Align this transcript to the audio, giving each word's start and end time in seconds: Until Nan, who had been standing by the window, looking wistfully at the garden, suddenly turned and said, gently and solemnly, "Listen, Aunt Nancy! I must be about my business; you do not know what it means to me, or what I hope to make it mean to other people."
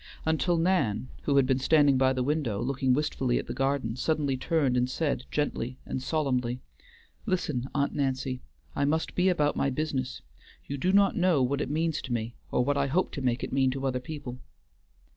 Until 0.25 0.57
Nan, 0.57 1.09
who 1.25 1.35
had 1.35 1.45
been 1.45 1.59
standing 1.59 1.95
by 1.95 2.11
the 2.11 2.23
window, 2.23 2.59
looking 2.59 2.91
wistfully 2.91 3.37
at 3.37 3.45
the 3.45 3.53
garden, 3.53 3.95
suddenly 3.95 4.35
turned 4.35 4.75
and 4.75 4.89
said, 4.89 5.25
gently 5.29 5.77
and 5.85 6.01
solemnly, 6.01 6.59
"Listen, 7.27 7.69
Aunt 7.75 7.93
Nancy! 7.93 8.41
I 8.75 8.83
must 8.83 9.13
be 9.13 9.29
about 9.29 9.55
my 9.55 9.69
business; 9.69 10.23
you 10.65 10.75
do 10.79 10.91
not 10.91 11.15
know 11.15 11.43
what 11.43 11.61
it 11.61 11.69
means 11.69 12.01
to 12.01 12.13
me, 12.13 12.33
or 12.51 12.65
what 12.65 12.77
I 12.77 12.87
hope 12.87 13.11
to 13.11 13.21
make 13.21 13.43
it 13.43 13.53
mean 13.53 13.69
to 13.69 13.85
other 13.85 13.99
people." 13.99 14.39